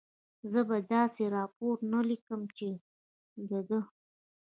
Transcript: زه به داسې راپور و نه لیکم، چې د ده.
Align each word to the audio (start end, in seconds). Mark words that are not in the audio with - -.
زه 0.51 0.59
به 0.69 0.77
داسې 0.93 1.23
راپور 1.35 1.75
و 1.81 1.87
نه 1.93 2.01
لیکم، 2.09 2.41
چې 2.57 2.69
د 3.49 3.51
ده. 3.69 3.79